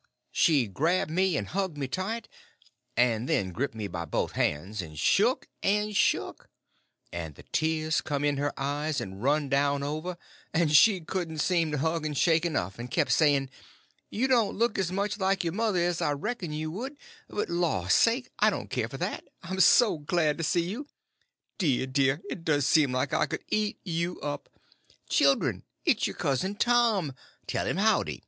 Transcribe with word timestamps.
She 0.31 0.65
grabbed 0.65 1.11
me 1.11 1.37
and 1.37 1.45
hugged 1.47 1.77
me 1.77 1.87
tight; 1.87 2.27
and 2.97 3.29
then 3.29 3.51
gripped 3.51 3.75
me 3.75 3.87
by 3.87 4.05
both 4.05 4.31
hands 4.31 4.81
and 4.81 4.97
shook 4.97 5.47
and 5.61 5.95
shook; 5.95 6.49
and 7.13 7.35
the 7.35 7.43
tears 7.51 8.01
come 8.01 8.23
in 8.25 8.37
her 8.37 8.51
eyes, 8.59 8.99
and 8.99 9.21
run 9.21 9.47
down 9.47 9.83
over; 9.83 10.17
and 10.55 10.75
she 10.75 11.01
couldn't 11.01 11.37
seem 11.37 11.69
to 11.71 11.77
hug 11.77 12.03
and 12.03 12.17
shake 12.17 12.47
enough, 12.47 12.79
and 12.79 12.89
kept 12.89 13.11
saying, 13.11 13.51
"You 14.09 14.27
don't 14.27 14.57
look 14.57 14.79
as 14.79 14.91
much 14.91 15.19
like 15.19 15.43
your 15.43 15.53
mother 15.53 15.77
as 15.77 16.01
I 16.01 16.13
reckoned 16.13 16.57
you 16.57 16.71
would; 16.71 16.97
but 17.29 17.47
law 17.47 17.85
sakes, 17.87 18.27
I 18.39 18.49
don't 18.49 18.71
care 18.71 18.87
for 18.89 18.97
that, 18.97 19.27
I'm 19.43 19.59
so 19.59 19.99
glad 19.99 20.35
to 20.39 20.43
see 20.43 20.67
you! 20.67 20.87
Dear, 21.59 21.85
dear, 21.85 22.21
it 22.27 22.43
does 22.43 22.65
seem 22.65 22.91
like 22.91 23.13
I 23.13 23.27
could 23.27 23.45
eat 23.49 23.77
you 23.83 24.19
up! 24.21 24.49
Children, 25.09 25.61
it's 25.85 26.07
your 26.07 26.15
cousin 26.15 26.55
Tom!—tell 26.55 27.67
him 27.67 27.77
howdy." 27.77 28.19